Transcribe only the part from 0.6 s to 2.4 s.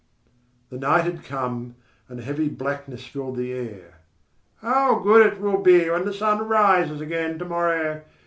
The night had come, and a